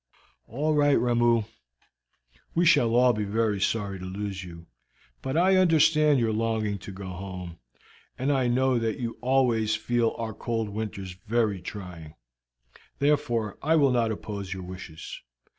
[0.47, 1.43] "All right, Ramoo.
[2.55, 4.65] We shall all be very sorry to lose you,
[5.21, 7.59] but I understand your longing to go home,
[8.17, 12.15] and I know that you always feel our cold winters very trying;
[12.97, 15.21] therefore I will not oppose your wishes.